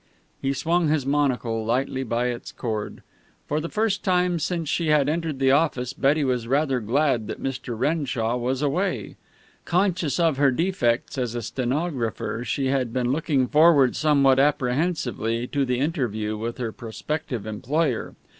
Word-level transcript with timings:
He 0.41 0.51
swung 0.51 0.87
his 0.87 1.05
monocle 1.05 1.63
lightly 1.63 2.01
by 2.01 2.29
its 2.29 2.51
cord. 2.51 3.03
For 3.47 3.59
the 3.59 3.69
first 3.69 4.03
time 4.03 4.39
since 4.39 4.67
she 4.67 4.87
had 4.87 5.07
entered 5.07 5.37
the 5.37 5.51
office 5.51 5.93
Betty 5.93 6.23
was 6.23 6.47
rather 6.47 6.79
glad 6.79 7.27
that 7.27 7.39
Mr. 7.39 7.77
Renshaw 7.77 8.35
was 8.37 8.63
away. 8.63 9.15
Conscious 9.63 10.19
of 10.19 10.37
her 10.37 10.49
defects 10.49 11.19
as 11.19 11.35
a 11.35 11.43
stenographer 11.43 12.43
she 12.43 12.65
had 12.69 12.91
been 12.91 13.11
looking 13.11 13.47
forward 13.47 13.95
somewhat 13.95 14.39
apprehensively 14.39 15.45
to 15.45 15.65
the 15.65 15.77
interview 15.77 16.35
with 16.35 16.57
her 16.57 16.71
prospective 16.71 17.45
employer. 17.45 18.15